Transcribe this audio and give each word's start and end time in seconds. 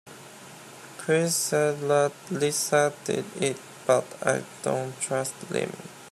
Chris 0.97 1.35
said 1.35 1.79
that 1.81 2.11
Lisa 2.31 2.91
did 3.05 3.23
it 3.39 3.57
but 3.85 4.03
I 4.25 4.43
dont 4.63 4.99
trust 4.99 5.35
him. 5.51 5.71